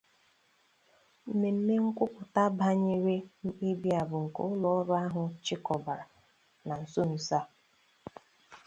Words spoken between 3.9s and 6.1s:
a bụ nke ụlọọrụ ahụ chịkọbara